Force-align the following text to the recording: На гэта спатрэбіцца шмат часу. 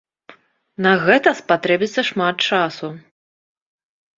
На 0.85 0.93
гэта 1.03 1.29
спатрэбіцца 1.41 2.01
шмат 2.09 2.35
часу. 2.49 2.87